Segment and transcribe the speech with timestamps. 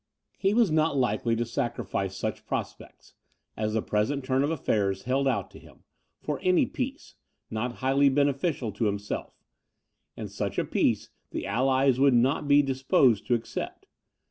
[0.39, 3.13] He was not likely to sacrifice such prospects,
[3.55, 5.83] as the present turn of affairs held out to him,
[6.23, 7.13] for any peace,
[7.51, 9.43] not highly beneficial to himself;
[10.17, 13.85] and such a peace the allies would not be disposed to accept.